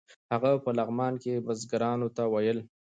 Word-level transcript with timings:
هغه 0.31 0.51
په 0.63 0.69
لغمان 0.79 1.13
کې 1.23 1.43
بزګرانو 1.45 2.07
ته 2.15 2.23
ویل. 2.33 2.59